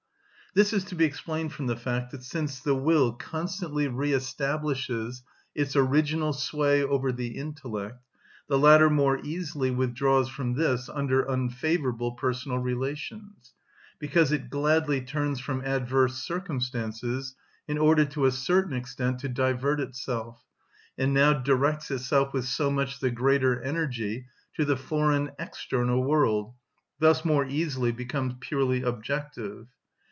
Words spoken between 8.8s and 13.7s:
more easily withdraws from this under unfavourable personal relations;